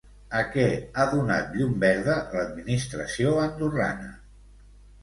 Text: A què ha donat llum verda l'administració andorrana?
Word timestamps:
A 0.37 0.39
què 0.53 0.63
ha 1.01 1.05
donat 1.11 1.53
llum 1.59 1.75
verda 1.85 2.17
l'administració 2.39 3.39
andorrana? 3.47 4.15